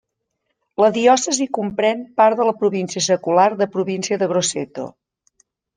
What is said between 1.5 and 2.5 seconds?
comprèn part de